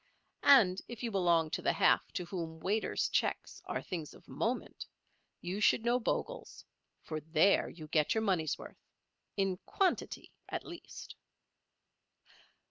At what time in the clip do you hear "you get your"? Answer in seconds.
7.69-8.23